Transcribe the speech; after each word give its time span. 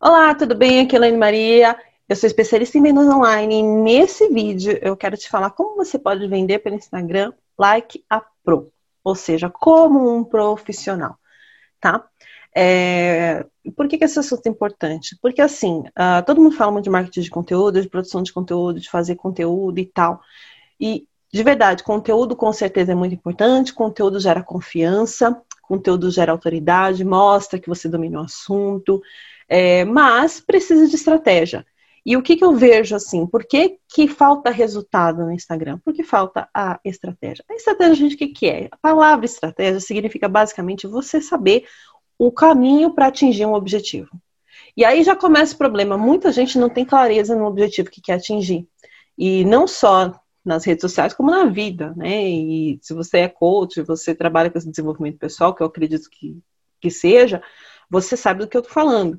Olá, 0.00 0.34
tudo 0.34 0.54
bem? 0.54 0.80
Aqui 0.80 0.96
é 0.96 0.98
a 0.98 1.00
Elaine 1.00 1.16
Maria. 1.16 1.78
Eu 2.08 2.16
sou 2.16 2.26
especialista 2.26 2.76
em 2.76 2.82
vendas 2.82 3.06
online 3.06 3.62
nesse 3.62 4.28
vídeo 4.28 4.78
eu 4.82 4.96
quero 4.96 5.16
te 5.16 5.28
falar 5.28 5.50
como 5.50 5.76
você 5.76 5.98
pode 5.98 6.26
vender 6.26 6.58
pelo 6.58 6.76
Instagram 6.76 7.32
like 7.58 8.04
a 8.10 8.20
pro, 8.44 8.70
ou 9.02 9.14
seja, 9.14 9.48
como 9.48 10.14
um 10.14 10.24
profissional, 10.24 11.16
tá? 11.80 12.06
É... 12.54 13.46
Por 13.76 13.88
que, 13.88 13.96
que 13.96 14.04
esse 14.04 14.18
assunto 14.18 14.46
é 14.46 14.50
importante? 14.50 15.16
Porque 15.22 15.40
assim, 15.40 15.80
uh, 15.80 16.24
todo 16.26 16.40
mundo 16.42 16.56
fala 16.56 16.72
muito 16.72 16.84
de 16.84 16.90
marketing 16.90 17.22
de 17.22 17.30
conteúdo, 17.30 17.80
de 17.80 17.88
produção 17.88 18.22
de 18.22 18.32
conteúdo, 18.32 18.80
de 18.80 18.90
fazer 18.90 19.14
conteúdo 19.14 19.78
e 19.78 19.86
tal. 19.86 20.20
E 20.78 21.06
de 21.32 21.42
verdade, 21.42 21.82
conteúdo 21.82 22.36
com 22.36 22.52
certeza 22.52 22.92
é 22.92 22.94
muito 22.94 23.14
importante, 23.14 23.72
conteúdo 23.72 24.20
gera 24.20 24.42
confiança, 24.42 25.40
conteúdo 25.62 26.10
gera 26.10 26.32
autoridade, 26.32 27.04
mostra 27.04 27.58
que 27.58 27.68
você 27.68 27.88
domina 27.88 28.20
o 28.20 28.24
assunto, 28.24 29.00
é, 29.48 29.84
mas 29.84 30.40
precisa 30.40 30.86
de 30.86 30.94
estratégia. 30.94 31.64
E 32.06 32.16
o 32.16 32.22
que, 32.22 32.36
que 32.36 32.44
eu 32.44 32.54
vejo 32.54 32.94
assim? 32.94 33.26
Por 33.26 33.44
que, 33.44 33.78
que 33.88 34.06
falta 34.06 34.50
resultado 34.50 35.24
no 35.24 35.32
Instagram? 35.32 35.78
Porque 35.82 36.02
falta 36.02 36.48
a 36.52 36.78
estratégia. 36.84 37.42
A 37.50 37.54
estratégia, 37.54 37.94
gente, 37.94 38.14
o 38.14 38.18
que, 38.18 38.28
que 38.28 38.46
é? 38.46 38.68
A 38.70 38.76
palavra 38.76 39.24
estratégia 39.24 39.80
significa 39.80 40.28
basicamente 40.28 40.86
você 40.86 41.20
saber 41.20 41.64
o 42.18 42.30
caminho 42.30 42.94
para 42.94 43.06
atingir 43.06 43.46
um 43.46 43.54
objetivo. 43.54 44.10
E 44.76 44.84
aí 44.84 45.02
já 45.02 45.16
começa 45.16 45.54
o 45.54 45.58
problema. 45.58 45.96
Muita 45.96 46.30
gente 46.30 46.58
não 46.58 46.68
tem 46.68 46.84
clareza 46.84 47.34
no 47.34 47.46
objetivo 47.46 47.90
que 47.90 48.02
quer 48.02 48.14
atingir. 48.14 48.68
E 49.16 49.44
não 49.46 49.66
só 49.66 50.12
nas 50.44 50.64
redes 50.64 50.82
sociais, 50.82 51.14
como 51.14 51.30
na 51.30 51.46
vida, 51.46 51.94
né? 51.96 52.28
E 52.28 52.78
se 52.82 52.92
você 52.92 53.20
é 53.20 53.28
coach, 53.28 53.80
você 53.80 54.14
trabalha 54.14 54.50
com 54.50 54.58
esse 54.58 54.68
desenvolvimento 54.68 55.18
pessoal, 55.18 55.54
que 55.54 55.62
eu 55.62 55.66
acredito 55.66 56.10
que, 56.10 56.38
que 56.80 56.90
seja, 56.90 57.42
você 57.88 58.14
sabe 58.14 58.40
do 58.40 58.48
que 58.48 58.56
eu 58.56 58.62
tô 58.62 58.68
falando. 58.68 59.18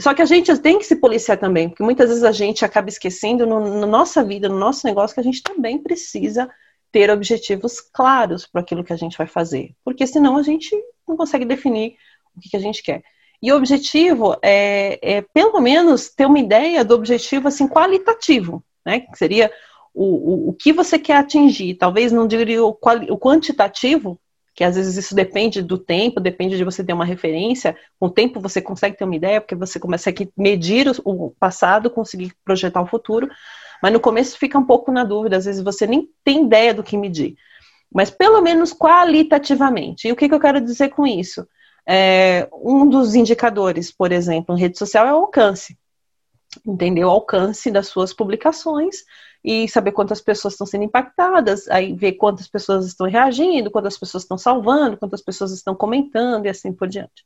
Só 0.00 0.12
que 0.12 0.20
a 0.20 0.26
gente 0.26 0.56
tem 0.58 0.78
que 0.78 0.84
se 0.84 0.96
policiar 0.96 1.38
também, 1.38 1.68
porque 1.68 1.82
muitas 1.82 2.08
vezes 2.08 2.24
a 2.24 2.32
gente 2.32 2.64
acaba 2.64 2.88
esquecendo 2.88 3.46
no, 3.46 3.80
na 3.80 3.86
nossa 3.86 4.22
vida, 4.22 4.48
no 4.48 4.58
nosso 4.58 4.86
negócio, 4.86 5.14
que 5.14 5.20
a 5.20 5.24
gente 5.24 5.42
também 5.42 5.78
precisa 5.78 6.50
ter 6.92 7.10
objetivos 7.10 7.80
claros 7.80 8.46
para 8.46 8.60
aquilo 8.60 8.84
que 8.84 8.92
a 8.92 8.96
gente 8.96 9.16
vai 9.16 9.26
fazer. 9.26 9.74
Porque 9.84 10.06
senão 10.06 10.36
a 10.36 10.42
gente 10.42 10.70
não 11.08 11.16
consegue 11.16 11.44
definir 11.44 11.96
o 12.34 12.40
que, 12.40 12.50
que 12.50 12.56
a 12.56 12.60
gente 12.60 12.82
quer. 12.82 13.02
E 13.42 13.52
o 13.52 13.56
objetivo 13.56 14.36
é, 14.42 14.98
é, 15.02 15.22
pelo 15.22 15.60
menos, 15.60 16.08
ter 16.08 16.26
uma 16.26 16.38
ideia 16.38 16.84
do 16.84 16.94
objetivo 16.94 17.48
assim, 17.48 17.68
qualitativo, 17.68 18.64
né? 18.84 19.00
Que 19.00 19.16
seria 19.16 19.50
o, 19.94 20.04
o, 20.04 20.48
o 20.50 20.52
que 20.52 20.72
você 20.72 20.98
quer 20.98 21.16
atingir. 21.16 21.74
Talvez 21.74 22.12
não 22.12 22.26
diria 22.26 22.64
o, 22.64 22.68
o 22.68 23.18
quantitativo, 23.18 24.18
que 24.56 24.64
às 24.64 24.74
vezes 24.74 24.96
isso 24.96 25.14
depende 25.14 25.60
do 25.60 25.76
tempo, 25.76 26.18
depende 26.18 26.56
de 26.56 26.64
você 26.64 26.82
ter 26.82 26.94
uma 26.94 27.04
referência. 27.04 27.76
Com 28.00 28.06
o 28.06 28.10
tempo 28.10 28.40
você 28.40 28.62
consegue 28.62 28.96
ter 28.96 29.04
uma 29.04 29.14
ideia, 29.14 29.38
porque 29.38 29.54
você 29.54 29.78
começa 29.78 30.08
a 30.08 30.12
medir 30.34 30.90
o 31.04 31.30
passado, 31.38 31.90
conseguir 31.90 32.32
projetar 32.42 32.80
o 32.80 32.86
futuro, 32.86 33.28
mas 33.82 33.92
no 33.92 34.00
começo 34.00 34.38
fica 34.38 34.58
um 34.58 34.64
pouco 34.64 34.90
na 34.90 35.04
dúvida, 35.04 35.36
às 35.36 35.44
vezes 35.44 35.62
você 35.62 35.86
nem 35.86 36.08
tem 36.24 36.46
ideia 36.46 36.72
do 36.72 36.82
que 36.82 36.96
medir. 36.96 37.36
Mas 37.92 38.08
pelo 38.08 38.40
menos 38.40 38.72
qualitativamente. 38.72 40.08
E 40.08 40.12
o 40.12 40.16
que, 40.16 40.26
que 40.26 40.34
eu 40.34 40.40
quero 40.40 40.60
dizer 40.62 40.88
com 40.88 41.06
isso? 41.06 41.46
É, 41.86 42.48
um 42.50 42.88
dos 42.88 43.14
indicadores, 43.14 43.92
por 43.92 44.10
exemplo, 44.10 44.56
em 44.56 44.60
rede 44.60 44.78
social 44.78 45.06
é 45.06 45.12
o 45.12 45.16
alcance. 45.16 45.78
Entendeu? 46.66 47.08
O 47.08 47.10
alcance 47.10 47.70
das 47.70 47.88
suas 47.88 48.14
publicações 48.14 49.04
e 49.46 49.68
saber 49.68 49.92
quantas 49.92 50.20
pessoas 50.20 50.54
estão 50.54 50.66
sendo 50.66 50.82
impactadas, 50.82 51.68
aí 51.68 51.92
ver 51.92 52.14
quantas 52.14 52.48
pessoas 52.48 52.84
estão 52.84 53.06
reagindo, 53.06 53.70
quantas 53.70 53.96
pessoas 53.96 54.24
estão 54.24 54.36
salvando, 54.36 54.96
quantas 54.96 55.22
pessoas 55.22 55.52
estão 55.52 55.72
comentando 55.72 56.46
e 56.46 56.48
assim 56.48 56.72
por 56.72 56.88
diante. 56.88 57.24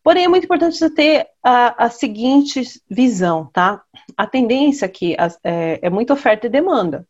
Porém, 0.00 0.26
é 0.26 0.28
muito 0.28 0.44
importante 0.44 0.78
você 0.78 0.88
ter 0.88 1.26
a, 1.42 1.86
a 1.86 1.90
seguinte 1.90 2.62
visão, 2.88 3.50
tá? 3.52 3.82
A 4.16 4.28
tendência 4.28 4.86
aqui 4.86 5.16
é, 5.42 5.80
é 5.82 5.90
muita 5.90 6.12
oferta 6.12 6.46
e 6.46 6.50
demanda. 6.50 7.04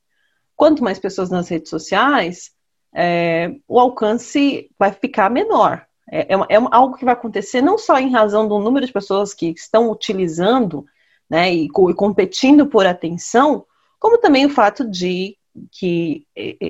Quanto 0.57 0.83
mais 0.83 0.99
pessoas 0.99 1.29
nas 1.29 1.47
redes 1.47 1.69
sociais, 1.69 2.51
é, 2.95 3.55
o 3.69 3.79
alcance 3.79 4.71
vai 4.79 4.91
ficar 4.91 5.31
menor. 5.31 5.85
É, 6.11 6.35
é, 6.35 6.39
é, 6.49 6.57
algo 6.71 6.97
que 6.97 7.05
vai 7.05 7.13
acontecer 7.13 7.61
não 7.61 7.77
só 7.77 7.99
em 7.99 8.11
razão 8.11 8.49
do 8.49 8.59
número 8.59 8.87
de 8.87 8.93
pessoas 8.93 9.35
que 9.35 9.51
estão 9.51 9.91
utilizando 9.91 10.87
né, 11.29 11.53
e, 11.53 11.67
e 11.67 11.95
competindo 11.95 12.67
por 12.67 12.87
atenção, 12.87 13.67
como 14.01 14.19
também 14.19 14.47
o 14.47 14.51
fato 14.51 14.89
de 14.91 15.37
que 15.71 16.27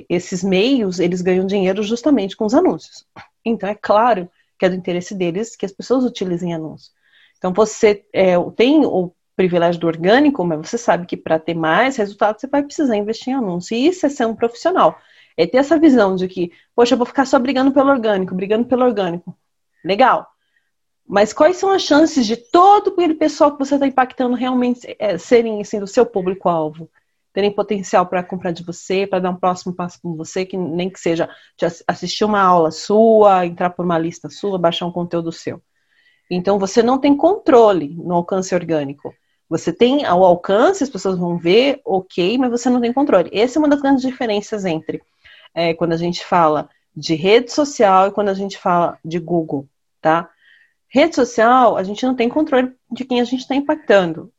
esses 0.09 0.43
meios 0.43 0.99
eles 0.99 1.21
ganham 1.21 1.45
dinheiro 1.45 1.81
justamente 1.81 2.35
com 2.35 2.45
os 2.45 2.53
anúncios. 2.53 3.05
Então 3.43 3.69
é 3.69 3.75
claro 3.75 4.29
que 4.59 4.65
é 4.65 4.69
do 4.69 4.75
interesse 4.75 5.15
deles 5.15 5.55
que 5.55 5.65
as 5.65 5.71
pessoas 5.71 6.03
utilizem 6.03 6.53
anúncios. 6.53 6.91
Então 7.37 7.53
você 7.53 8.05
é, 8.13 8.33
tem 8.55 8.85
o 8.85 9.11
privilégio 9.35 9.81
do 9.81 9.87
orgânico, 9.87 10.43
mas 10.45 10.69
você 10.69 10.77
sabe 10.77 11.07
que 11.07 11.17
para 11.17 11.39
ter 11.39 11.55
mais 11.55 11.95
resultados 11.95 12.41
você 12.41 12.47
vai 12.47 12.61
precisar 12.61 12.95
investir 12.95 13.33
em 13.33 13.37
anúncio. 13.37 13.75
E 13.75 13.87
isso 13.87 14.05
é 14.05 14.09
ser 14.09 14.27
um 14.27 14.35
profissional. 14.35 14.99
É 15.35 15.47
ter 15.47 15.57
essa 15.57 15.79
visão 15.79 16.15
de 16.15 16.27
que, 16.27 16.51
poxa, 16.75 16.93
eu 16.93 16.97
vou 16.97 17.07
ficar 17.07 17.25
só 17.25 17.39
brigando 17.39 17.71
pelo 17.71 17.89
orgânico, 17.89 18.35
brigando 18.35 18.65
pelo 18.65 18.83
orgânico. 18.83 19.35
Legal. 19.83 20.27
Mas 21.07 21.33
quais 21.33 21.57
são 21.57 21.71
as 21.71 21.81
chances 21.81 22.25
de 22.27 22.37
todo 22.37 22.91
aquele 22.91 23.15
pessoal 23.15 23.51
que 23.51 23.59
você 23.59 23.75
está 23.75 23.87
impactando 23.87 24.35
realmente 24.35 24.95
é, 24.99 25.17
serem 25.17 25.61
assim, 25.61 25.79
do 25.79 25.87
seu 25.87 26.05
público-alvo? 26.05 26.89
Terem 27.33 27.51
potencial 27.51 28.05
para 28.05 28.23
comprar 28.23 28.51
de 28.51 28.63
você, 28.63 29.07
para 29.07 29.19
dar 29.19 29.29
um 29.29 29.35
próximo 29.35 29.73
passo 29.73 29.99
com 30.01 30.15
você, 30.15 30.45
que 30.45 30.57
nem 30.57 30.89
que 30.89 30.99
seja 30.99 31.29
assistir 31.87 32.25
uma 32.25 32.41
aula 32.41 32.71
sua, 32.71 33.45
entrar 33.45 33.69
por 33.69 33.85
uma 33.85 33.97
lista 33.97 34.29
sua, 34.29 34.57
baixar 34.57 34.85
um 34.85 34.91
conteúdo 34.91 35.31
seu. 35.31 35.61
Então 36.29 36.59
você 36.59 36.81
não 36.81 36.97
tem 36.97 37.15
controle 37.15 37.95
no 37.95 38.15
alcance 38.15 38.53
orgânico. 38.53 39.13
Você 39.49 39.73
tem 39.73 40.05
o 40.05 40.23
alcance, 40.23 40.83
as 40.83 40.89
pessoas 40.89 41.17
vão 41.17 41.37
ver, 41.37 41.81
ok, 41.83 42.37
mas 42.37 42.51
você 42.51 42.69
não 42.69 42.79
tem 42.79 42.93
controle. 42.93 43.29
Essa 43.33 43.57
é 43.57 43.59
uma 43.59 43.67
das 43.67 43.81
grandes 43.81 44.01
diferenças 44.01 44.63
entre 44.63 45.01
é, 45.53 45.73
quando 45.73 45.91
a 45.93 45.97
gente 45.97 46.25
fala 46.25 46.69
de 46.95 47.15
rede 47.15 47.51
social 47.51 48.07
e 48.07 48.11
quando 48.11 48.29
a 48.29 48.33
gente 48.33 48.57
fala 48.57 48.97
de 49.03 49.19
Google, 49.19 49.67
tá? 50.01 50.29
Rede 50.87 51.15
social, 51.15 51.77
a 51.77 51.83
gente 51.83 52.05
não 52.05 52.15
tem 52.15 52.29
controle 52.29 52.73
de 52.89 53.05
quem 53.05 53.21
a 53.21 53.23
gente 53.23 53.41
está 53.41 53.55
impactando. 53.55 54.31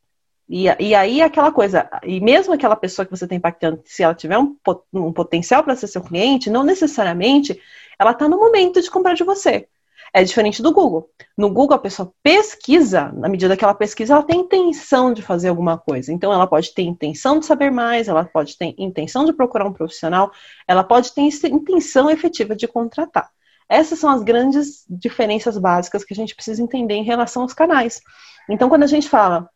E, 0.49 0.65
e 0.79 0.93
aí 0.93 1.21
aquela 1.21 1.51
coisa, 1.51 1.89
e 2.03 2.19
mesmo 2.19 2.53
aquela 2.53 2.75
pessoa 2.75 3.05
que 3.05 3.11
você 3.11 3.25
está 3.25 3.35
impactando, 3.35 3.81
se 3.85 4.03
ela 4.03 4.13
tiver 4.13 4.37
um, 4.37 4.55
um 4.93 5.13
potencial 5.13 5.63
para 5.63 5.75
ser 5.75 5.87
seu 5.87 6.01
cliente, 6.01 6.49
não 6.49 6.63
necessariamente 6.63 7.59
ela 7.97 8.11
está 8.11 8.27
no 8.27 8.37
momento 8.37 8.81
de 8.81 8.91
comprar 8.91 9.13
de 9.13 9.23
você. 9.23 9.67
É 10.15 10.23
diferente 10.23 10.61
do 10.61 10.71
Google. 10.71 11.09
No 11.35 11.49
Google, 11.49 11.75
a 11.75 11.79
pessoa 11.79 12.13
pesquisa, 12.21 13.11
na 13.13 13.27
medida 13.27 13.57
que 13.57 13.63
ela 13.63 13.73
pesquisa, 13.73 14.13
ela 14.13 14.21
tem 14.21 14.41
intenção 14.41 15.11
de 15.11 15.23
fazer 15.23 15.49
alguma 15.49 15.75
coisa. 15.75 16.13
Então, 16.13 16.31
ela 16.31 16.45
pode 16.45 16.71
ter 16.71 16.83
intenção 16.83 17.39
de 17.39 17.47
saber 17.47 17.71
mais, 17.71 18.07
ela 18.07 18.23
pode 18.23 18.55
ter 18.55 18.75
intenção 18.77 19.25
de 19.25 19.33
procurar 19.33 19.65
um 19.65 19.73
profissional, 19.73 20.31
ela 20.67 20.83
pode 20.83 21.13
ter 21.13 21.21
intenção 21.21 22.11
efetiva 22.11 22.55
de 22.55 22.67
contratar. 22.67 23.31
Essas 23.67 23.97
são 23.97 24.09
as 24.09 24.21
grandes 24.21 24.85
diferenças 24.87 25.57
básicas 25.57 26.03
que 26.03 26.13
a 26.13 26.15
gente 26.15 26.35
precisa 26.35 26.61
entender 26.61 26.93
em 26.93 27.03
relação 27.03 27.41
aos 27.41 27.53
canais. 27.53 27.99
Então, 28.47 28.69
quando 28.69 28.83
a 28.83 28.87
gente 28.87 29.09
fala 29.09 29.49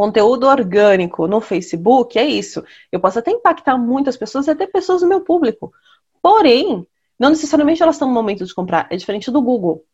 conteúdo 0.00 0.46
orgânico 0.46 1.26
no 1.26 1.42
Facebook, 1.42 2.18
é 2.18 2.24
isso. 2.24 2.64
Eu 2.90 2.98
posso 2.98 3.18
até 3.18 3.30
impactar 3.30 3.76
muitas 3.76 4.16
pessoas 4.16 4.46
e 4.46 4.50
até 4.50 4.66
pessoas 4.66 5.02
do 5.02 5.06
meu 5.06 5.20
público. 5.20 5.70
Porém, 6.22 6.86
não 7.18 7.28
necessariamente 7.28 7.82
elas 7.82 7.96
estão 7.96 8.08
no 8.08 8.14
momento 8.14 8.46
de 8.46 8.54
comprar. 8.54 8.86
É 8.90 8.96
diferente 8.96 9.30
do 9.30 9.42
Google. 9.42 9.84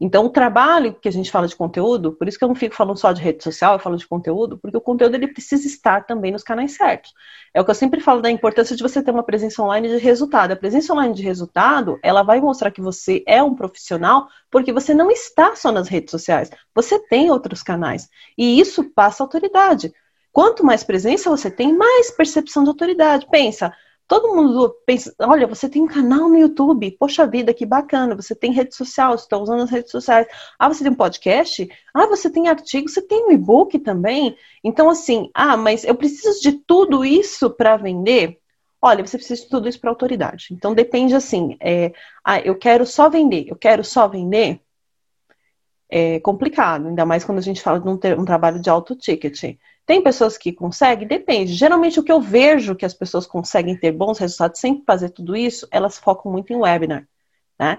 Então, 0.00 0.26
o 0.26 0.30
trabalho 0.30 0.94
que 0.94 1.08
a 1.08 1.12
gente 1.12 1.30
fala 1.30 1.46
de 1.46 1.54
conteúdo, 1.54 2.12
por 2.12 2.26
isso 2.26 2.36
que 2.36 2.44
eu 2.44 2.48
não 2.48 2.54
fico 2.54 2.74
falando 2.74 2.98
só 2.98 3.12
de 3.12 3.22
rede 3.22 3.44
social, 3.44 3.74
eu 3.74 3.78
falo 3.78 3.96
de 3.96 4.06
conteúdo, 4.06 4.58
porque 4.58 4.76
o 4.76 4.80
conteúdo 4.80 5.14
ele 5.14 5.28
precisa 5.28 5.66
estar 5.66 6.04
também 6.04 6.32
nos 6.32 6.42
canais 6.42 6.72
certos. 6.76 7.12
É 7.54 7.60
o 7.60 7.64
que 7.64 7.70
eu 7.70 7.74
sempre 7.74 8.00
falo 8.00 8.20
da 8.20 8.30
importância 8.30 8.74
de 8.74 8.82
você 8.82 9.02
ter 9.02 9.12
uma 9.12 9.22
presença 9.22 9.62
online 9.62 9.88
de 9.88 9.98
resultado. 9.98 10.50
A 10.50 10.56
presença 10.56 10.92
online 10.92 11.14
de 11.14 11.22
resultado, 11.22 11.98
ela 12.02 12.24
vai 12.24 12.40
mostrar 12.40 12.72
que 12.72 12.80
você 12.80 13.22
é 13.26 13.42
um 13.42 13.54
profissional, 13.54 14.26
porque 14.50 14.72
você 14.72 14.92
não 14.92 15.10
está 15.10 15.54
só 15.54 15.70
nas 15.70 15.88
redes 15.88 16.10
sociais, 16.10 16.50
você 16.74 16.98
tem 16.98 17.30
outros 17.30 17.62
canais. 17.62 18.08
E 18.36 18.58
isso 18.60 18.84
passa 18.90 19.22
autoridade. 19.22 19.92
Quanto 20.32 20.66
mais 20.66 20.82
presença 20.82 21.30
você 21.30 21.48
tem, 21.48 21.72
mais 21.72 22.10
percepção 22.10 22.64
de 22.64 22.68
autoridade. 22.68 23.28
Pensa, 23.30 23.72
Todo 24.06 24.34
mundo 24.34 24.74
pensa, 24.86 25.14
olha, 25.18 25.46
você 25.46 25.68
tem 25.68 25.80
um 25.80 25.86
canal 25.86 26.28
no 26.28 26.36
YouTube, 26.36 26.90
poxa 26.98 27.26
vida, 27.26 27.54
que 27.54 27.64
bacana, 27.64 28.14
você 28.14 28.34
tem 28.34 28.52
rede 28.52 28.74
social, 28.74 29.16
você 29.16 29.24
está 29.24 29.38
usando 29.38 29.62
as 29.62 29.70
redes 29.70 29.90
sociais. 29.90 30.26
Ah, 30.58 30.68
você 30.68 30.84
tem 30.84 30.92
um 30.92 30.96
podcast? 30.96 31.66
Ah, 31.94 32.06
você 32.06 32.28
tem 32.30 32.48
artigo, 32.48 32.88
você 32.88 33.00
tem 33.00 33.26
um 33.26 33.32
e-book 33.32 33.78
também? 33.78 34.36
Então, 34.62 34.90
assim, 34.90 35.30
ah, 35.32 35.56
mas 35.56 35.84
eu 35.84 35.94
preciso 35.94 36.40
de 36.42 36.52
tudo 36.52 37.02
isso 37.02 37.48
para 37.48 37.78
vender? 37.78 38.38
Olha, 38.80 39.06
você 39.06 39.16
precisa 39.16 39.42
de 39.42 39.48
tudo 39.48 39.68
isso 39.68 39.80
para 39.80 39.88
autoridade. 39.88 40.48
Então, 40.50 40.74
depende 40.74 41.14
assim, 41.14 41.56
é, 41.58 41.92
ah, 42.22 42.38
eu 42.40 42.54
quero 42.58 42.84
só 42.84 43.08
vender, 43.08 43.46
eu 43.48 43.56
quero 43.56 43.82
só 43.82 44.06
vender? 44.06 44.60
É 45.88 46.20
complicado, 46.20 46.88
ainda 46.88 47.06
mais 47.06 47.24
quando 47.24 47.38
a 47.38 47.42
gente 47.42 47.62
fala 47.62 47.80
de 47.80 47.88
um, 47.88 47.98
um 48.20 48.24
trabalho 48.24 48.60
de 48.60 48.68
alto 48.68 48.94
ticket. 48.94 49.56
Tem 49.86 50.02
pessoas 50.02 50.38
que 50.38 50.52
conseguem? 50.52 51.06
Depende. 51.06 51.52
Geralmente 51.52 52.00
o 52.00 52.02
que 52.02 52.12
eu 52.12 52.20
vejo 52.20 52.74
que 52.74 52.86
as 52.86 52.94
pessoas 52.94 53.26
conseguem 53.26 53.76
ter 53.76 53.92
bons 53.92 54.18
resultados 54.18 54.60
sem 54.60 54.82
fazer 54.86 55.10
tudo 55.10 55.36
isso, 55.36 55.68
elas 55.70 55.98
focam 55.98 56.32
muito 56.32 56.52
em 56.52 56.56
webinar, 56.56 57.06
né? 57.58 57.78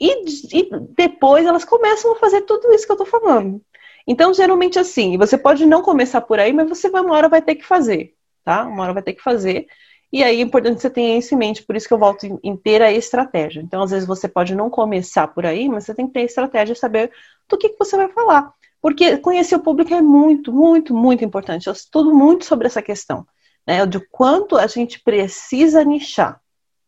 E, 0.00 0.58
e 0.58 0.70
depois 0.96 1.46
elas 1.46 1.64
começam 1.64 2.12
a 2.12 2.16
fazer 2.16 2.42
tudo 2.42 2.72
isso 2.72 2.86
que 2.86 2.92
eu 2.92 2.96
tô 2.96 3.06
falando. 3.06 3.60
Então, 4.06 4.34
geralmente 4.34 4.78
assim, 4.78 5.16
você 5.16 5.38
pode 5.38 5.64
não 5.66 5.82
começar 5.82 6.20
por 6.20 6.38
aí, 6.38 6.52
mas 6.52 6.68
você 6.68 6.90
vai, 6.90 7.00
uma 7.00 7.14
hora 7.16 7.28
vai 7.28 7.40
ter 7.40 7.54
que 7.54 7.64
fazer, 7.64 8.14
tá? 8.44 8.64
Uma 8.66 8.82
hora 8.84 8.92
vai 8.92 9.02
ter 9.02 9.14
que 9.14 9.22
fazer. 9.22 9.66
E 10.12 10.22
aí 10.22 10.38
é 10.38 10.42
importante 10.42 10.76
que 10.76 10.82
você 10.82 10.90
tenha 10.90 11.18
isso 11.18 11.34
em 11.34 11.38
mente, 11.38 11.64
por 11.64 11.74
isso 11.74 11.88
que 11.88 11.94
eu 11.94 11.98
volto 11.98 12.40
ter 12.62 12.82
a 12.82 12.92
estratégia. 12.92 13.60
Então, 13.60 13.82
às 13.82 13.90
vezes 13.90 14.06
você 14.06 14.28
pode 14.28 14.54
não 14.54 14.70
começar 14.70 15.26
por 15.28 15.44
aí, 15.44 15.68
mas 15.68 15.84
você 15.84 15.94
tem 15.94 16.06
que 16.06 16.12
ter 16.12 16.20
a 16.20 16.24
estratégia, 16.24 16.74
saber 16.74 17.10
do 17.48 17.58
que, 17.58 17.70
que 17.70 17.78
você 17.78 17.96
vai 17.96 18.08
falar. 18.08 18.52
Porque 18.84 19.16
conhecer 19.16 19.56
o 19.56 19.60
público 19.60 19.94
é 19.94 20.02
muito, 20.02 20.52
muito, 20.52 20.94
muito 20.94 21.24
importante. 21.24 21.68
Eu 21.68 21.72
estudo 21.72 22.14
muito 22.14 22.44
sobre 22.44 22.66
essa 22.66 22.82
questão, 22.82 23.26
né? 23.66 23.86
De 23.86 23.98
quanto 23.98 24.58
a 24.58 24.66
gente 24.66 25.00
precisa 25.00 25.82
nichar, 25.82 26.38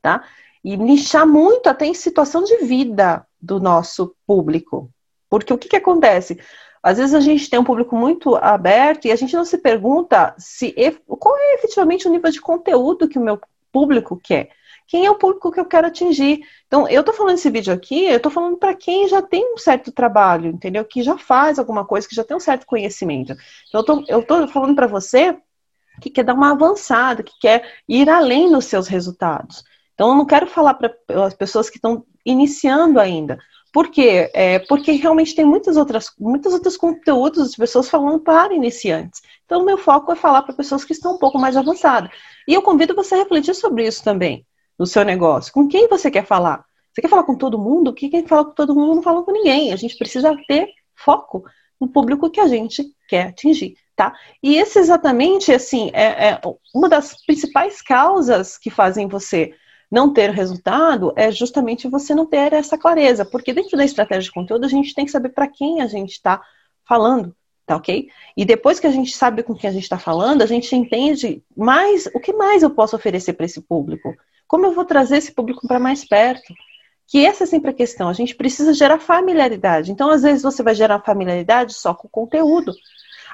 tá? 0.02 0.22
E 0.62 0.76
nichar 0.76 1.26
muito 1.26 1.70
até 1.70 1.86
em 1.86 1.94
situação 1.94 2.44
de 2.44 2.58
vida 2.58 3.26
do 3.40 3.58
nosso 3.58 4.14
público. 4.26 4.90
Porque 5.30 5.50
o 5.50 5.56
que, 5.56 5.70
que 5.70 5.76
acontece? 5.76 6.38
Às 6.82 6.98
vezes 6.98 7.14
a 7.14 7.20
gente 7.20 7.48
tem 7.48 7.58
um 7.58 7.64
público 7.64 7.96
muito 7.96 8.36
aberto 8.36 9.06
e 9.06 9.10
a 9.10 9.16
gente 9.16 9.34
não 9.34 9.46
se 9.46 9.56
pergunta 9.56 10.34
se 10.36 10.74
qual 11.06 11.34
é 11.34 11.54
efetivamente 11.54 12.06
o 12.06 12.10
nível 12.10 12.30
de 12.30 12.42
conteúdo 12.42 13.08
que 13.08 13.18
o 13.18 13.22
meu 13.22 13.40
público 13.72 14.20
quer. 14.22 14.50
Quem 14.86 15.04
é 15.06 15.10
o 15.10 15.18
público 15.18 15.50
que 15.50 15.58
eu 15.58 15.64
quero 15.64 15.86
atingir? 15.86 16.40
Então, 16.66 16.88
eu 16.88 17.02
tô 17.02 17.12
falando 17.12 17.34
esse 17.34 17.50
vídeo 17.50 17.72
aqui, 17.72 18.04
eu 18.04 18.20
tô 18.20 18.30
falando 18.30 18.56
para 18.56 18.74
quem 18.74 19.08
já 19.08 19.20
tem 19.20 19.54
um 19.54 19.58
certo 19.58 19.90
trabalho, 19.90 20.50
entendeu? 20.50 20.84
Que 20.84 21.02
já 21.02 21.18
faz 21.18 21.58
alguma 21.58 21.84
coisa, 21.84 22.08
que 22.08 22.14
já 22.14 22.22
tem 22.22 22.36
um 22.36 22.40
certo 22.40 22.66
conhecimento. 22.66 23.34
Então, 23.68 24.04
eu 24.08 24.22
tô 24.24 24.46
falando 24.48 24.74
para 24.74 24.86
você 24.86 25.36
que 26.00 26.10
quer 26.10 26.24
dar 26.24 26.34
uma 26.34 26.52
avançada, 26.52 27.22
que 27.22 27.32
quer 27.40 27.68
ir 27.88 28.08
além 28.08 28.50
nos 28.50 28.66
seus 28.66 28.86
resultados. 28.86 29.64
Então, 29.94 30.10
eu 30.10 30.14
não 30.14 30.26
quero 30.26 30.46
falar 30.46 30.74
para 30.74 30.94
as 31.24 31.34
pessoas 31.34 31.70
que 31.70 31.78
estão 31.78 32.04
iniciando 32.24 33.00
ainda. 33.00 33.38
Por 33.72 33.90
quê? 33.90 34.30
É, 34.32 34.58
porque 34.60 34.92
realmente 34.92 35.34
tem 35.34 35.44
muitas 35.44 35.76
outras, 35.76 36.10
muitos 36.18 36.52
outros 36.52 36.76
conteúdos 36.76 37.50
de 37.50 37.56
pessoas 37.56 37.90
falando 37.90 38.20
para 38.20 38.54
iniciantes. 38.54 39.20
Então, 39.44 39.64
meu 39.64 39.76
foco 39.76 40.12
é 40.12 40.16
falar 40.16 40.42
para 40.42 40.54
pessoas 40.54 40.84
que 40.84 40.92
estão 40.92 41.16
um 41.16 41.18
pouco 41.18 41.38
mais 41.38 41.56
avançadas. 41.56 42.10
E 42.48 42.54
eu 42.54 42.62
convido 42.62 42.94
você 42.94 43.14
a 43.14 43.18
refletir 43.18 43.54
sobre 43.54 43.86
isso 43.86 44.02
também, 44.02 44.46
no 44.78 44.86
seu 44.86 45.04
negócio. 45.04 45.52
Com 45.52 45.68
quem 45.68 45.88
você 45.88 46.10
quer 46.10 46.24
falar? 46.26 46.64
Você 46.92 47.02
quer 47.02 47.08
falar 47.08 47.24
com 47.24 47.36
todo 47.36 47.58
mundo? 47.58 47.92
Quem 47.92 48.10
quer 48.10 48.26
falar 48.26 48.44
com 48.46 48.52
todo 48.52 48.74
mundo 48.74 48.94
não 48.96 49.02
fala 49.02 49.22
com 49.22 49.32
ninguém. 49.32 49.72
A 49.72 49.76
gente 49.76 49.96
precisa 49.96 50.36
ter 50.48 50.68
foco 50.94 51.44
no 51.80 51.88
público 51.88 52.30
que 52.30 52.40
a 52.40 52.48
gente 52.48 52.84
quer 53.08 53.28
atingir, 53.28 53.76
tá? 53.94 54.14
E 54.42 54.56
esse 54.56 54.78
exatamente, 54.78 55.52
assim, 55.52 55.90
é, 55.92 56.30
é 56.30 56.40
uma 56.74 56.88
das 56.88 57.22
principais 57.24 57.82
causas 57.82 58.56
que 58.56 58.70
fazem 58.70 59.06
você 59.06 59.54
não 59.90 60.12
ter 60.12 60.30
resultado 60.30 61.12
é 61.16 61.30
justamente 61.30 61.88
você 61.88 62.14
não 62.14 62.26
ter 62.26 62.52
essa 62.52 62.76
clareza, 62.76 63.24
porque 63.24 63.52
dentro 63.52 63.76
da 63.76 63.84
estratégia 63.84 64.22
de 64.22 64.32
conteúdo 64.32 64.64
a 64.64 64.68
gente 64.68 64.94
tem 64.94 65.04
que 65.04 65.10
saber 65.10 65.28
para 65.30 65.46
quem 65.46 65.80
a 65.80 65.86
gente 65.86 66.12
está 66.12 66.42
falando, 66.88 67.34
tá 67.66 67.76
ok? 67.76 68.08
E 68.36 68.44
depois 68.44 68.78
que 68.78 68.86
a 68.86 68.90
gente 68.90 69.16
sabe 69.16 69.42
com 69.42 69.54
quem 69.54 69.68
a 69.68 69.72
gente 69.72 69.82
está 69.82 69.98
falando, 69.98 70.42
a 70.42 70.46
gente 70.46 70.74
entende 70.74 71.42
mais 71.56 72.06
o 72.14 72.20
que 72.20 72.32
mais 72.32 72.62
eu 72.62 72.70
posso 72.70 72.94
oferecer 72.94 73.32
para 73.32 73.44
esse 73.44 73.60
público, 73.60 74.14
como 74.46 74.64
eu 74.66 74.72
vou 74.72 74.84
trazer 74.84 75.16
esse 75.16 75.32
público 75.32 75.66
para 75.66 75.80
mais 75.80 76.04
perto. 76.06 76.54
Que 77.08 77.24
essa 77.24 77.44
é 77.44 77.46
sempre 77.46 77.70
a 77.70 77.74
questão, 77.74 78.08
a 78.08 78.12
gente 78.12 78.34
precisa 78.34 78.74
gerar 78.74 78.98
familiaridade. 78.98 79.92
Então, 79.92 80.10
às 80.10 80.22
vezes, 80.22 80.42
você 80.42 80.60
vai 80.60 80.74
gerar 80.74 81.00
familiaridade 81.00 81.72
só 81.72 81.94
com 81.94 82.08
o 82.08 82.10
conteúdo. 82.10 82.72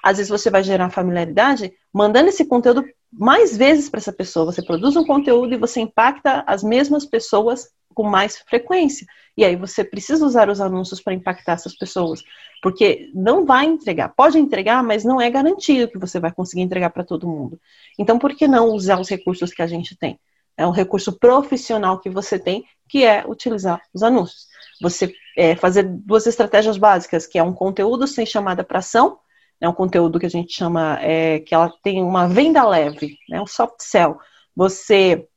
Às 0.03 0.17
vezes 0.19 0.29
você 0.29 0.51
vai 0.51 0.63
gerar 0.63 0.91
familiaridade 0.91 1.73
mandando 1.93 2.29
esse 2.29 2.45
conteúdo 2.45 2.85
mais 3.11 3.57
vezes 3.57 3.89
para 3.89 3.99
essa 3.99 4.13
pessoa. 4.13 4.47
Você 4.47 4.61
produz 4.61 4.97
um 4.97 5.05
conteúdo 5.05 5.55
e 5.55 5.59
você 5.59 5.81
impacta 5.81 6.43
as 6.47 6.63
mesmas 6.63 7.07
pessoas 7.07 7.69
com 7.95 8.03
mais 8.03 8.39
frequência. 8.39 9.07
E 9.37 9.45
aí 9.45 9.55
você 9.55 9.85
precisa 9.85 10.27
usar 10.27 10.51
os 10.51 10.61
anúncios 10.61 11.01
para 11.01 11.15
impactar 11.15 11.53
essas 11.53 11.77
pessoas, 11.77 12.23
porque 12.63 13.11
não 13.13 13.45
vai 13.45 13.67
entregar. 13.67 14.09
Pode 14.11 14.39
entregar, 14.39 14.83
mas 14.83 15.05
não 15.05 15.21
é 15.21 15.29
garantido 15.29 15.91
que 15.91 15.99
você 15.99 16.19
vai 16.19 16.33
conseguir 16.33 16.63
entregar 16.63 16.91
para 16.91 17.05
todo 17.05 17.29
mundo. 17.29 17.61
Então, 17.99 18.19
por 18.19 18.35
que 18.35 18.49
não 18.49 18.69
usar 18.69 18.99
os 18.99 19.09
recursos 19.09 19.53
que 19.53 19.61
a 19.61 19.67
gente 19.67 19.97
tem? 19.97 20.19
É 20.57 20.67
um 20.67 20.71
recurso 20.71 21.19
profissional 21.19 21.99
que 21.99 22.09
você 22.09 22.39
tem, 22.39 22.65
que 22.89 23.05
é 23.05 23.25
utilizar 23.27 23.83
os 23.93 24.03
anúncios. 24.03 24.47
Você 24.81 25.13
é, 25.37 25.57
fazer 25.57 25.83
duas 25.83 26.27
estratégias 26.27 26.79
básicas, 26.79 27.27
que 27.27 27.39
é 27.39 27.43
um 27.43 27.53
conteúdo 27.53 28.07
sem 28.07 28.25
chamada 28.25 28.65
para 28.65 28.79
ação 28.79 29.19
é 29.63 29.69
um 29.69 29.73
conteúdo 29.73 30.19
que 30.19 30.27
a 30.27 30.31
gente 30.31 30.53
chama, 30.53 30.99
é, 31.01 31.39
que 31.39 31.55
ela 31.55 31.73
tem 31.85 32.03
uma 32.03 32.27
venda 32.27 32.67
leve, 32.67 33.17
né, 33.29 33.41
um 33.41 33.47
soft 33.47 33.77
sell. 33.79 34.19
Você, 34.57 35.29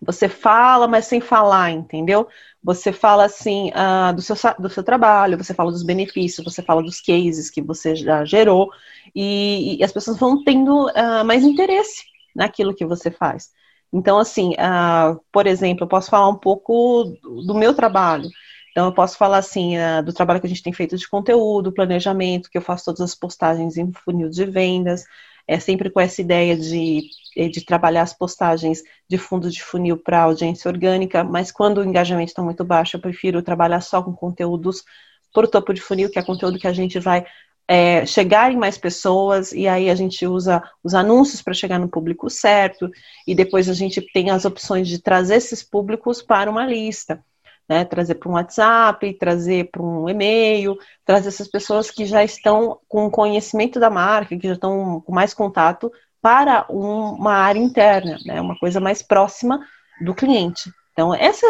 você 0.00 0.28
fala, 0.28 0.88
mas 0.88 1.06
sem 1.06 1.20
falar, 1.20 1.70
entendeu? 1.70 2.26
Você 2.62 2.92
fala 2.92 3.24
assim 3.24 3.70
uh, 3.70 4.14
do, 4.14 4.22
seu, 4.22 4.36
do 4.58 4.68
seu 4.68 4.82
trabalho, 4.82 5.36
você 5.36 5.52
fala 5.52 5.70
dos 5.70 5.82
benefícios, 5.82 6.44
você 6.44 6.62
fala 6.62 6.82
dos 6.82 7.00
cases 7.00 7.50
que 7.50 7.60
você 7.60 7.94
já 7.94 8.24
gerou, 8.24 8.70
e, 9.14 9.76
e 9.78 9.84
as 9.84 9.92
pessoas 9.92 10.18
vão 10.18 10.42
tendo 10.44 10.86
uh, 10.86 11.24
mais 11.24 11.42
interesse 11.44 12.04
naquilo 12.34 12.74
que 12.74 12.86
você 12.86 13.10
faz. 13.10 13.50
Então, 13.92 14.18
assim, 14.18 14.52
uh, 14.52 15.20
por 15.30 15.46
exemplo, 15.46 15.84
eu 15.84 15.88
posso 15.88 16.08
falar 16.08 16.28
um 16.28 16.38
pouco 16.38 17.04
do, 17.46 17.54
meu 17.54 17.74
trabalho. 17.74 18.28
Então, 18.70 18.86
eu 18.86 18.94
posso 18.94 19.18
falar 19.18 19.36
assim 19.38 19.76
uh, 19.76 20.02
do 20.02 20.14
trabalho 20.14 20.40
que 20.40 20.46
a 20.46 20.48
gente 20.48 20.62
tem 20.62 20.72
feito 20.72 20.96
de 20.96 21.06
conteúdo, 21.08 21.72
planejamento, 21.72 22.50
que 22.50 22.56
eu 22.56 22.62
faço 22.62 22.86
todas 22.86 23.02
as 23.02 23.14
postagens 23.14 23.76
em 23.76 23.92
funil 23.92 24.30
de 24.30 24.46
vendas, 24.46 25.04
é 25.46 25.58
sempre 25.58 25.90
com 25.90 26.00
essa 26.00 26.20
ideia 26.20 26.56
de, 26.56 27.02
eh, 27.36 27.48
de 27.48 27.64
trabalhar 27.64 28.02
as 28.02 28.12
postagens 28.12 28.82
de 29.08 29.18
fundo 29.18 29.50
de 29.50 29.62
funil 29.62 29.96
para 29.96 30.22
audiência 30.22 30.70
orgânica, 30.70 31.24
mas 31.24 31.50
quando 31.50 31.78
o 31.78 31.84
engajamento 31.84 32.30
está 32.30 32.42
muito 32.42 32.64
baixo, 32.64 32.96
eu 32.96 33.00
prefiro 33.00 33.42
trabalhar 33.42 33.80
só 33.80 34.02
com 34.02 34.12
conteúdos 34.12 34.84
por 35.32 35.48
topo 35.48 35.72
de 35.72 35.80
funil, 35.80 36.10
que 36.10 36.18
é 36.18 36.22
conteúdo 36.22 36.58
que 36.58 36.66
a 36.66 36.72
gente 36.72 36.98
vai 36.98 37.24
é, 37.66 38.04
chegar 38.04 38.52
em 38.52 38.56
mais 38.56 38.76
pessoas, 38.76 39.52
e 39.52 39.66
aí 39.66 39.88
a 39.88 39.94
gente 39.94 40.26
usa 40.26 40.62
os 40.82 40.94
anúncios 40.94 41.40
para 41.40 41.54
chegar 41.54 41.78
no 41.78 41.88
público 41.88 42.28
certo, 42.28 42.90
e 43.26 43.34
depois 43.34 43.68
a 43.68 43.74
gente 43.74 44.00
tem 44.12 44.30
as 44.30 44.44
opções 44.44 44.88
de 44.88 44.98
trazer 44.98 45.36
esses 45.36 45.62
públicos 45.62 46.22
para 46.22 46.50
uma 46.50 46.66
lista 46.66 47.24
né? 47.72 47.86
Trazer 47.86 48.16
para 48.16 48.28
um 48.28 48.34
WhatsApp, 48.34 49.14
trazer 49.14 49.70
para 49.70 49.82
um 49.82 50.06
e-mail, 50.08 50.76
trazer 51.06 51.28
essas 51.28 51.48
pessoas 51.48 51.90
que 51.90 52.04
já 52.04 52.22
estão 52.22 52.78
com 52.86 53.10
conhecimento 53.10 53.80
da 53.80 53.88
marca, 53.88 54.36
que 54.36 54.46
já 54.46 54.54
estão 54.54 55.00
com 55.00 55.12
mais 55.12 55.32
contato 55.32 55.90
para 56.20 56.66
uma 56.68 57.32
área 57.32 57.58
interna, 57.58 58.18
né? 58.26 58.40
Uma 58.40 58.58
coisa 58.58 58.78
mais 58.78 59.02
próxima 59.02 59.66
do 60.02 60.14
cliente. 60.14 60.70
Então, 60.92 61.14
essa 61.14 61.46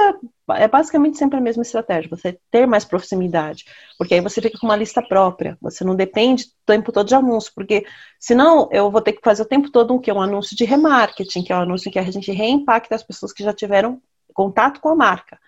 é 0.50 0.68
basicamente 0.68 1.18
sempre 1.18 1.36
a 1.36 1.40
mesma 1.40 1.62
estratégia, 1.62 2.08
você 2.08 2.38
ter 2.48 2.64
mais 2.64 2.84
proximidade, 2.84 3.64
porque 3.98 4.14
aí 4.14 4.20
você 4.20 4.40
fica 4.40 4.56
com 4.56 4.66
uma 4.66 4.76
lista 4.76 5.02
própria, 5.02 5.58
você 5.60 5.82
não 5.82 5.96
depende 5.96 6.44
o 6.44 6.46
tempo 6.64 6.92
todo 6.92 7.08
de 7.08 7.14
anúncio, 7.16 7.50
porque 7.52 7.84
senão 8.20 8.68
eu 8.70 8.88
vou 8.88 9.00
ter 9.00 9.14
que 9.14 9.20
fazer 9.20 9.42
o 9.42 9.46
tempo 9.46 9.68
todo 9.68 9.92
um, 9.92 9.98
que 9.98 10.10
é 10.10 10.14
um 10.14 10.22
anúncio 10.22 10.56
de 10.56 10.64
remarketing, 10.64 11.42
que 11.42 11.52
é 11.52 11.56
um 11.56 11.62
anúncio 11.62 11.90
que 11.90 11.98
a 11.98 12.08
gente 12.08 12.30
reimpacta 12.30 12.94
as 12.94 13.02
pessoas 13.02 13.32
que 13.32 13.42
já 13.42 13.52
tiveram 13.52 14.00
contato 14.32 14.80
com 14.80 14.90
a 14.90 14.94
marca. 14.94 15.38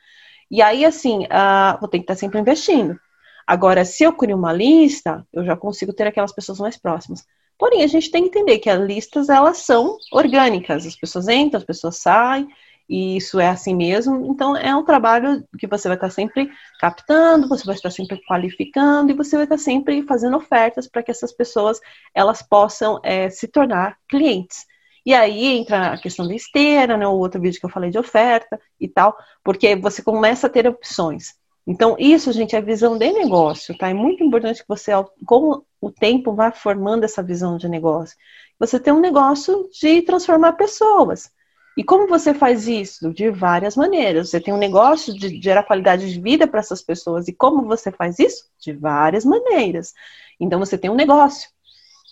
E 0.50 0.62
aí, 0.62 0.84
assim, 0.84 1.24
uh, 1.24 1.78
vou 1.80 1.88
ter 1.88 1.98
que 1.98 2.04
estar 2.04 2.16
sempre 2.16 2.38
investindo. 2.38 2.98
Agora, 3.46 3.84
se 3.84 4.04
eu 4.04 4.12
crio 4.12 4.36
uma 4.36 4.52
lista, 4.52 5.26
eu 5.32 5.44
já 5.44 5.56
consigo 5.56 5.92
ter 5.92 6.06
aquelas 6.06 6.32
pessoas 6.32 6.58
mais 6.58 6.76
próximas. 6.76 7.24
Porém, 7.58 7.82
a 7.82 7.86
gente 7.86 8.10
tem 8.10 8.22
que 8.22 8.28
entender 8.28 8.58
que 8.58 8.70
as 8.70 8.80
listas, 8.80 9.28
elas 9.28 9.58
são 9.58 9.96
orgânicas. 10.12 10.86
As 10.86 10.96
pessoas 10.96 11.28
entram, 11.28 11.58
as 11.58 11.64
pessoas 11.64 11.96
saem, 11.98 12.48
e 12.88 13.16
isso 13.16 13.38
é 13.38 13.48
assim 13.48 13.74
mesmo. 13.74 14.26
Então, 14.26 14.56
é 14.56 14.74
um 14.74 14.84
trabalho 14.84 15.46
que 15.58 15.66
você 15.66 15.88
vai 15.88 15.96
estar 15.96 16.10
sempre 16.10 16.50
captando, 16.80 17.48
você 17.48 17.64
vai 17.64 17.74
estar 17.74 17.90
sempre 17.90 18.20
qualificando, 18.26 19.12
e 19.12 19.14
você 19.14 19.36
vai 19.36 19.44
estar 19.44 19.58
sempre 19.58 20.02
fazendo 20.02 20.36
ofertas 20.36 20.88
para 20.88 21.02
que 21.02 21.10
essas 21.10 21.32
pessoas, 21.32 21.80
elas 22.14 22.42
possam 22.42 23.00
é, 23.02 23.30
se 23.30 23.46
tornar 23.46 23.96
clientes. 24.08 24.66
E 25.04 25.12
aí 25.12 25.46
entra 25.58 25.92
a 25.92 25.98
questão 25.98 26.26
da 26.26 26.34
esteira, 26.34 26.96
né? 26.96 27.06
O 27.06 27.12
outro 27.12 27.40
vídeo 27.40 27.60
que 27.60 27.66
eu 27.66 27.70
falei 27.70 27.90
de 27.90 27.98
oferta 27.98 28.60
e 28.80 28.88
tal, 28.88 29.16
porque 29.42 29.76
você 29.76 30.02
começa 30.02 30.46
a 30.46 30.50
ter 30.50 30.66
opções. 30.66 31.34
Então, 31.66 31.96
isso, 31.98 32.32
gente, 32.32 32.54
é 32.54 32.60
visão 32.60 32.98
de 32.98 33.10
negócio, 33.12 33.76
tá? 33.76 33.88
É 33.88 33.94
muito 33.94 34.22
importante 34.22 34.60
que 34.60 34.68
você, 34.68 34.92
com 35.24 35.62
o 35.80 35.90
tempo, 35.90 36.34
vá 36.34 36.52
formando 36.52 37.04
essa 37.04 37.22
visão 37.22 37.56
de 37.56 37.68
negócio. 37.68 38.16
Você 38.58 38.78
tem 38.78 38.92
um 38.92 39.00
negócio 39.00 39.68
de 39.72 40.02
transformar 40.02 40.52
pessoas. 40.54 41.30
E 41.76 41.82
como 41.82 42.06
você 42.06 42.32
faz 42.32 42.68
isso? 42.68 43.12
De 43.12 43.30
várias 43.30 43.76
maneiras. 43.76 44.30
Você 44.30 44.40
tem 44.40 44.54
um 44.54 44.58
negócio 44.58 45.12
de 45.12 45.40
gerar 45.40 45.64
qualidade 45.64 46.12
de 46.12 46.20
vida 46.20 46.46
para 46.46 46.60
essas 46.60 46.82
pessoas. 46.82 47.28
E 47.28 47.32
como 47.32 47.66
você 47.66 47.90
faz 47.90 48.18
isso? 48.18 48.44
De 48.60 48.72
várias 48.72 49.24
maneiras. 49.24 49.92
Então, 50.38 50.58
você 50.58 50.78
tem 50.78 50.90
um 50.90 50.94
negócio 50.94 51.48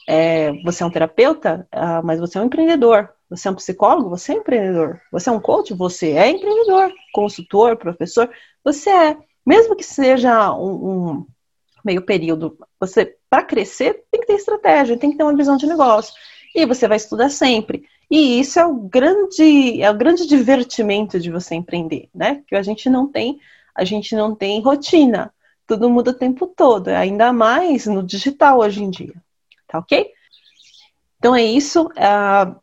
é, 0.09 0.53
você 0.63 0.83
é 0.83 0.87
um 0.87 0.91
terapeuta, 0.91 1.67
ah, 1.71 2.03
mas 2.03 2.21
você 2.21 2.39
é 2.39 2.41
um 2.41 2.47
empreendedor. 2.47 3.09
Você 3.31 3.49
é 3.49 3.51
um 3.51 3.55
psicólogo, 3.55 4.11
você 4.11 4.33
é 4.33 4.37
empreendedor. 4.37 5.01
Você 5.11 5.29
é 5.29 5.33
um 5.33 5.41
coach, 5.41 5.73
você 5.75 6.13
é 6.13 6.29
empreendedor. 6.31 6.93
Consultor, 7.13 7.77
professor, 7.77 8.31
você 8.65 8.91
é. 8.91 9.17
Mesmo 9.45 9.75
que 9.75 9.85
seja 9.85 10.53
um, 10.55 10.71
um 10.71 11.27
meio 11.85 12.03
período, 12.03 12.57
você 12.79 13.17
para 13.29 13.43
crescer 13.43 14.05
tem 14.11 14.21
que 14.21 14.27
ter 14.27 14.35
estratégia, 14.35 14.97
tem 14.97 15.11
que 15.11 15.17
ter 15.17 15.25
uma 15.25 15.37
visão 15.37 15.57
de 15.57 15.67
negócio. 15.67 16.15
E 16.55 16.67
você 16.67 16.87
vai 16.87 16.99
estudar 16.99 17.31
sempre. 17.31 17.85
E 18.11 18.39
isso 18.39 18.61
é 18.61 18.67
o 18.67 18.75
grande, 18.75 19.83
é 19.83 19.91
o 19.91 19.97
grande 19.97 20.27
divertimento 20.27 21.19
de 21.19 21.31
você 21.31 21.55
empreender, 21.55 22.11
né? 22.15 22.43
Que 22.47 22.55
a 22.55 22.63
gente 22.63 22.91
não 22.91 23.11
tem, 23.11 23.41
a 23.75 23.85
gente 23.85 24.15
não 24.15 24.35
tem 24.35 24.61
rotina 24.61 25.33
tudo 25.67 25.89
muda 25.89 26.11
o 26.11 26.15
tempo 26.15 26.47
todo, 26.47 26.89
ainda 26.89 27.33
mais 27.33 27.87
no 27.87 28.03
digital 28.03 28.59
hoje 28.59 28.83
em 28.83 28.91
dia. 28.91 29.15
Tá 29.73 29.79
ok? 29.79 30.11
Então 31.19 31.35
é 31.35 31.43
isso. 31.43 31.87
Uh, 31.87 32.55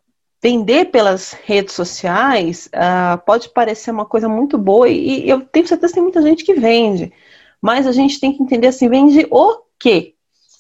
vender 0.42 0.86
pelas 0.92 1.34
redes 1.34 1.74
sociais 1.74 2.68
uh, 2.68 3.18
pode 3.26 3.50
parecer 3.50 3.90
uma 3.90 4.06
coisa 4.06 4.30
muito 4.30 4.60
boa 4.60 4.88
e, 4.88 5.26
e 5.26 5.30
eu 5.30 5.42
tenho 5.42 5.68
certeza 5.68 5.92
que 5.92 5.96
tem 5.96 6.04
muita 6.04 6.22
gente 6.22 6.46
que 6.46 6.54
vende, 6.54 7.12
mas 7.60 7.88
a 7.88 7.92
gente 7.92 8.20
tem 8.20 8.32
que 8.32 8.44
entender 8.44 8.68
assim, 8.68 8.88
vende 8.88 9.26
o 9.32 9.58
quê, 9.80 10.14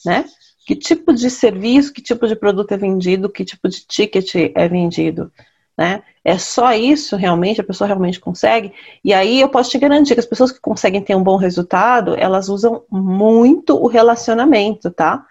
né? 0.03 0.25
Que 0.65 0.75
tipo 0.75 1.13
de 1.13 1.29
serviço, 1.29 1.93
que 1.93 2.01
tipo 2.01 2.27
de 2.27 2.35
produto 2.35 2.71
é 2.71 2.77
vendido, 2.77 3.29
que 3.29 3.45
tipo 3.45 3.69
de 3.69 3.85
ticket 3.85 4.33
é 4.55 4.67
vendido, 4.67 5.31
né? 5.77 6.01
É 6.25 6.37
só 6.37 6.73
isso 6.73 7.15
realmente, 7.15 7.61
a 7.61 7.63
pessoa 7.63 7.87
realmente 7.87 8.19
consegue. 8.19 8.73
E 9.03 9.13
aí 9.13 9.39
eu 9.39 9.49
posso 9.49 9.69
te 9.69 9.77
garantir 9.77 10.15
que 10.15 10.19
as 10.19 10.25
pessoas 10.25 10.51
que 10.51 10.59
conseguem 10.59 11.01
ter 11.01 11.15
um 11.15 11.23
bom 11.23 11.37
resultado, 11.37 12.15
elas 12.15 12.49
usam 12.49 12.83
muito 12.89 13.77
o 13.77 13.87
relacionamento, 13.87 14.89
tá? 14.89 15.25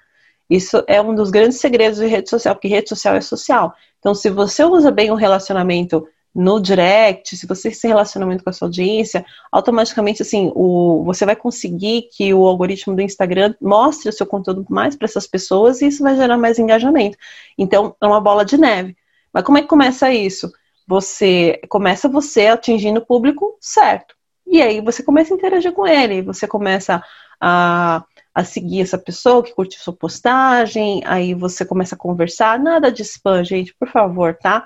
Isso 0.48 0.82
é 0.86 1.00
um 1.00 1.14
dos 1.14 1.30
grandes 1.30 1.58
segredos 1.58 1.98
de 1.98 2.06
rede 2.06 2.30
social, 2.30 2.54
porque 2.54 2.68
rede 2.68 2.88
social 2.88 3.14
é 3.14 3.20
social. 3.20 3.74
Então, 3.98 4.14
se 4.14 4.30
você 4.30 4.64
usa 4.64 4.90
bem 4.90 5.10
o 5.10 5.14
relacionamento 5.14 6.06
no 6.34 6.60
direct, 6.60 7.36
se 7.36 7.46
você 7.46 7.70
se 7.70 7.88
relacionamento 7.88 8.44
com 8.44 8.50
a 8.50 8.52
sua 8.52 8.68
audiência, 8.68 9.24
automaticamente 9.50 10.22
assim, 10.22 10.52
o, 10.54 11.02
você 11.04 11.26
vai 11.26 11.34
conseguir 11.34 12.08
que 12.12 12.32
o 12.32 12.46
algoritmo 12.46 12.94
do 12.94 13.02
Instagram 13.02 13.54
mostre 13.60 14.08
o 14.08 14.12
seu 14.12 14.26
conteúdo 14.26 14.64
mais 14.68 14.94
para 14.94 15.06
essas 15.06 15.26
pessoas 15.26 15.80
e 15.80 15.88
isso 15.88 16.02
vai 16.02 16.16
gerar 16.16 16.38
mais 16.38 16.58
engajamento. 16.58 17.18
Então, 17.56 17.94
é 18.00 18.06
uma 18.06 18.20
bola 18.20 18.44
de 18.44 18.56
neve. 18.56 18.96
Mas 19.32 19.42
como 19.42 19.58
é 19.58 19.62
que 19.62 19.68
começa 19.68 20.12
isso? 20.12 20.50
Você 20.86 21.60
começa 21.68 22.08
você 22.08 22.46
atingindo 22.46 23.00
o 23.00 23.06
público 23.06 23.56
certo. 23.60 24.14
E 24.46 24.62
aí 24.62 24.80
você 24.80 25.02
começa 25.02 25.34
a 25.34 25.36
interagir 25.36 25.72
com 25.72 25.86
ele, 25.86 26.22
você 26.22 26.46
começa 26.46 27.02
a 27.40 28.04
a 28.38 28.44
seguir 28.44 28.82
essa 28.82 28.96
pessoa 28.96 29.42
que 29.42 29.52
curtiu 29.52 29.80
sua 29.80 29.92
postagem, 29.92 31.02
aí 31.04 31.34
você 31.34 31.64
começa 31.64 31.96
a 31.96 31.98
conversar. 31.98 32.56
Nada 32.56 32.88
de 32.92 33.02
spam, 33.02 33.42
gente, 33.42 33.74
por 33.74 33.88
favor, 33.88 34.32
tá? 34.32 34.64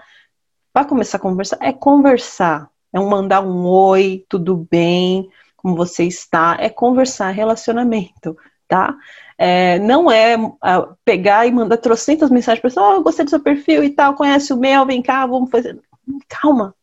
Vai 0.74 0.86
começar 0.86 1.16
a 1.16 1.20
conversar. 1.20 1.56
É 1.58 1.72
conversar. 1.72 2.68
É 2.92 3.00
um 3.00 3.08
mandar 3.08 3.40
um 3.40 3.64
oi, 3.64 4.26
tudo 4.28 4.68
bem, 4.70 5.26
como 5.56 5.74
você 5.74 6.04
está. 6.04 6.54
É 6.60 6.68
conversar, 6.68 7.30
relacionamento, 7.30 8.36
tá? 8.68 8.94
É, 9.38 9.78
não 9.78 10.12
é 10.12 10.36
uh, 10.36 10.94
pegar 11.02 11.46
e 11.46 11.50
mandar 11.50 11.78
trocentas 11.78 12.28
mensagens 12.28 12.60
para 12.60 12.68
pessoa, 12.68 12.98
oh, 12.98 13.02
gostei 13.02 13.24
do 13.24 13.30
seu 13.30 13.40
perfil 13.40 13.82
e 13.82 13.88
tal, 13.88 14.14
conhece 14.14 14.52
o 14.52 14.58
meu, 14.58 14.84
vem 14.84 15.00
cá, 15.00 15.24
vamos 15.24 15.50
fazer. 15.50 15.80
Calma. 16.28 16.74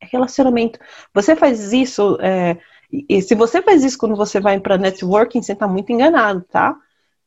É 0.00 0.06
relacionamento. 0.10 0.78
Você 1.12 1.36
faz 1.36 1.74
isso. 1.74 2.16
É, 2.22 2.56
e 2.92 3.22
se 3.22 3.34
você 3.34 3.62
faz 3.62 3.82
isso 3.82 3.96
quando 3.96 4.14
você 4.14 4.38
vai 4.38 4.60
para 4.60 4.76
networking, 4.76 5.40
você 5.40 5.52
está 5.52 5.66
muito 5.66 5.90
enganado, 5.90 6.44
tá? 6.50 6.76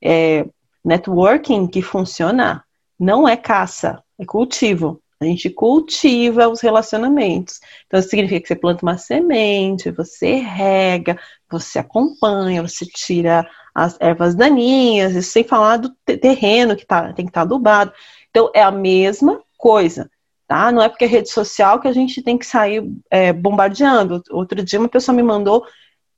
É, 0.02 0.46
networking 0.84 1.68
que 1.68 1.82
funciona 1.82 2.64
não 3.00 3.28
é 3.28 3.36
caça, 3.36 4.04
é 4.20 4.26
cultivo. 4.26 5.02
A 5.20 5.26
gente 5.26 5.50
cultiva 5.50 6.48
os 6.48 6.62
relacionamentos. 6.62 7.60
Então, 7.88 8.00
isso 8.00 8.10
significa 8.10 8.42
que 8.42 8.48
você 8.48 8.56
planta 8.56 8.86
uma 8.86 8.98
semente, 8.98 9.90
você 9.90 10.36
rega, 10.36 11.18
você 11.50 11.80
acompanha, 11.80 12.62
você 12.62 12.86
tira 12.86 13.50
as 13.74 13.98
ervas 14.00 14.36
daninhas, 14.36 15.16
isso 15.16 15.32
sem 15.32 15.44
falar 15.44 15.78
do 15.78 15.90
terreno 16.06 16.76
que 16.76 16.86
tá, 16.86 17.14
tem 17.14 17.26
que 17.26 17.32
estar 17.32 17.42
tá 17.42 17.46
adubado. 17.46 17.94
Então, 18.30 18.52
é 18.54 18.62
a 18.62 18.72
mesma 18.72 19.42
coisa 19.58 20.10
tá? 20.48 20.72
Não 20.72 20.82
é 20.82 20.90
porque 20.90 21.06
é 21.06 21.08
rede 21.08 21.30
social 21.30 21.80
que 21.80 21.88
a 21.88 21.94
gente 21.94 22.22
tem 22.22 22.38
que 22.38 22.46
sair 22.46 22.84
é, 23.10 23.34
bombardeando. 23.34 24.22
Outro 24.32 24.64
dia 24.64 24.80
uma 24.80 24.90
pessoa 24.90 25.16
me 25.16 25.24
mandou, 25.24 25.66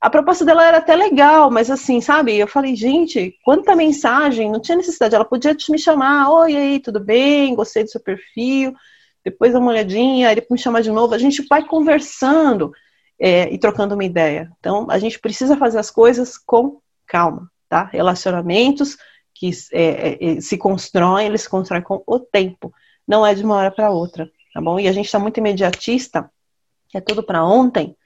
a 0.00 0.08
proposta 0.08 0.44
dela 0.44 0.64
era 0.64 0.78
até 0.78 0.94
legal, 0.94 1.50
mas 1.50 1.70
assim, 1.70 2.00
sabe? 2.00 2.36
Eu 2.36 2.46
falei, 2.46 2.76
gente, 2.76 3.36
quanta 3.44 3.74
mensagem, 3.74 4.50
não 4.50 4.60
tinha 4.60 4.76
necessidade. 4.76 5.14
Ela 5.14 5.24
podia 5.24 5.56
me 5.68 5.78
chamar, 5.78 6.30
oi 6.30 6.56
aí, 6.56 6.80
tudo 6.80 7.00
bem? 7.00 7.54
Gostei 7.54 7.82
do 7.82 7.90
seu 7.90 8.00
perfil. 8.00 8.72
Depois 9.24 9.52
dá 9.52 9.58
uma 9.58 9.70
olhadinha, 9.70 10.34
depois 10.34 10.60
me 10.60 10.62
chamar 10.62 10.82
de 10.82 10.90
novo. 10.90 11.14
A 11.14 11.18
gente 11.18 11.44
vai 11.48 11.64
conversando 11.66 12.72
é, 13.18 13.52
e 13.52 13.58
trocando 13.58 13.94
uma 13.94 14.04
ideia. 14.04 14.50
Então, 14.60 14.86
a 14.88 14.98
gente 14.98 15.18
precisa 15.18 15.56
fazer 15.56 15.78
as 15.78 15.90
coisas 15.90 16.38
com 16.38 16.80
calma, 17.06 17.50
tá? 17.68 17.84
Relacionamentos 17.84 18.96
que 19.34 19.50
é, 19.72 20.36
é, 20.36 20.40
se 20.40 20.56
constroem, 20.56 21.26
eles 21.26 21.42
se 21.42 21.50
constroem 21.50 21.82
com 21.82 22.02
o 22.06 22.20
tempo 22.20 22.72
não 23.08 23.26
é 23.26 23.34
de 23.34 23.42
uma 23.42 23.56
hora 23.56 23.70
para 23.70 23.90
outra, 23.90 24.30
tá 24.52 24.60
bom? 24.60 24.78
E 24.78 24.86
a 24.86 24.92
gente 24.92 25.06
está 25.06 25.18
muito 25.18 25.38
imediatista, 25.38 26.30
é 26.94 27.00
tudo 27.00 27.22
para 27.22 27.42
ontem. 27.42 27.96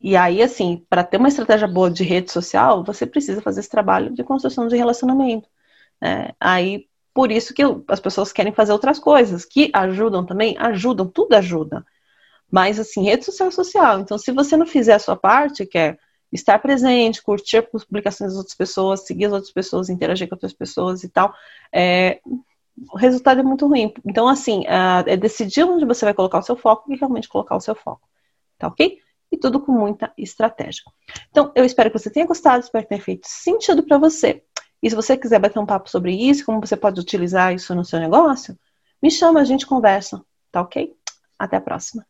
E 0.00 0.16
aí, 0.16 0.42
assim, 0.42 0.84
para 0.90 1.04
ter 1.04 1.18
uma 1.18 1.28
estratégia 1.28 1.68
boa 1.68 1.88
de 1.88 2.02
rede 2.02 2.32
social, 2.32 2.82
você 2.82 3.06
precisa 3.06 3.40
fazer 3.40 3.60
esse 3.60 3.70
trabalho 3.70 4.12
de 4.12 4.24
construção 4.24 4.66
de 4.66 4.76
relacionamento. 4.76 5.48
Né? 6.00 6.32
Aí, 6.40 6.88
por 7.14 7.30
isso 7.30 7.54
que 7.54 7.62
as 7.86 8.00
pessoas 8.00 8.32
querem 8.32 8.52
fazer 8.52 8.72
outras 8.72 8.98
coisas, 8.98 9.44
que 9.44 9.70
ajudam 9.72 10.26
também, 10.26 10.56
ajudam, 10.58 11.06
tudo 11.06 11.34
ajuda. 11.34 11.86
Mas, 12.50 12.80
assim, 12.80 13.04
rede 13.04 13.24
social 13.24 13.48
é 13.48 13.52
social. 13.52 14.00
Então, 14.00 14.18
se 14.18 14.32
você 14.32 14.56
não 14.56 14.66
fizer 14.66 14.94
a 14.94 14.98
sua 14.98 15.16
parte, 15.16 15.64
que 15.64 15.78
é 15.78 15.96
estar 16.32 16.58
presente, 16.58 17.22
curtir 17.22 17.58
as 17.58 17.84
publicações 17.84 18.30
das 18.30 18.38
outras 18.38 18.56
pessoas, 18.56 19.06
seguir 19.06 19.26
as 19.26 19.32
outras 19.32 19.52
pessoas, 19.52 19.88
interagir 19.88 20.28
com 20.28 20.34
outras 20.34 20.52
pessoas 20.52 21.04
e 21.04 21.08
tal, 21.08 21.32
é, 21.72 22.20
o 22.92 22.96
resultado 22.96 23.40
é 23.40 23.42
muito 23.42 23.66
ruim. 23.66 23.92
Então, 24.04 24.28
assim, 24.28 24.64
é 24.66 25.16
decidir 25.16 25.64
onde 25.64 25.84
você 25.84 26.04
vai 26.04 26.14
colocar 26.14 26.38
o 26.38 26.42
seu 26.42 26.56
foco 26.56 26.92
e 26.92 26.96
realmente 26.96 27.28
colocar 27.28 27.56
o 27.56 27.60
seu 27.60 27.74
foco. 27.74 28.08
Tá 28.58 28.68
ok? 28.68 28.98
E 29.30 29.36
tudo 29.36 29.60
com 29.60 29.72
muita 29.72 30.12
estratégia. 30.16 30.82
Então, 31.30 31.52
eu 31.54 31.64
espero 31.64 31.90
que 31.90 31.98
você 31.98 32.10
tenha 32.10 32.26
gostado, 32.26 32.64
espero 32.64 32.84
que 32.84 32.88
tenha 32.90 33.00
feito 33.00 33.26
sentido 33.26 33.82
para 33.82 33.98
você. 33.98 34.42
E 34.82 34.90
se 34.90 34.96
você 34.96 35.16
quiser 35.16 35.38
bater 35.38 35.58
um 35.58 35.66
papo 35.66 35.88
sobre 35.88 36.12
isso, 36.14 36.44
como 36.44 36.60
você 36.60 36.76
pode 36.76 37.00
utilizar 37.00 37.54
isso 37.54 37.74
no 37.74 37.84
seu 37.84 38.00
negócio, 38.00 38.58
me 39.02 39.10
chama, 39.10 39.40
a 39.40 39.44
gente 39.44 39.66
conversa. 39.66 40.24
Tá 40.50 40.60
ok? 40.60 40.94
Até 41.38 41.56
a 41.56 41.60
próxima. 41.60 42.06